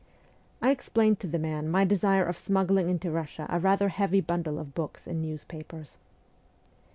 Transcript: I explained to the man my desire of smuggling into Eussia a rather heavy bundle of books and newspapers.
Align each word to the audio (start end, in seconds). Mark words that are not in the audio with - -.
I 0.63 0.71
explained 0.71 1.19
to 1.19 1.27
the 1.27 1.37
man 1.37 1.69
my 1.69 1.85
desire 1.85 2.25
of 2.25 2.35
smuggling 2.35 2.89
into 2.89 3.09
Eussia 3.09 3.45
a 3.49 3.59
rather 3.59 3.89
heavy 3.89 4.19
bundle 4.19 4.57
of 4.57 4.73
books 4.73 5.05
and 5.05 5.21
newspapers. 5.21 5.99